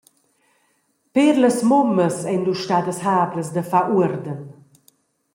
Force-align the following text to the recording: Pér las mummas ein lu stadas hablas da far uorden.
Pér 1.13 1.35
las 1.41 1.59
mummas 1.69 2.17
ein 2.31 2.41
lu 2.45 2.53
stadas 2.61 2.99
hablas 3.13 3.49
da 3.55 3.63
far 3.71 3.87
uorden. 3.95 4.41